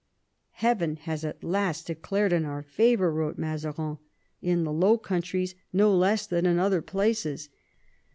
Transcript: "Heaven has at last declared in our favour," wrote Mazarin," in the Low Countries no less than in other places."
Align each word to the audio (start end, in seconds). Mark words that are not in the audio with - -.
"Heaven 0.65 0.95
has 0.95 1.23
at 1.23 1.43
last 1.43 1.85
declared 1.85 2.33
in 2.33 2.43
our 2.43 2.63
favour," 2.63 3.13
wrote 3.13 3.37
Mazarin," 3.37 3.99
in 4.51 4.63
the 4.63 4.73
Low 4.73 4.97
Countries 4.97 5.53
no 5.71 5.95
less 5.95 6.25
than 6.25 6.47
in 6.47 6.57
other 6.57 6.81
places." 6.81 7.49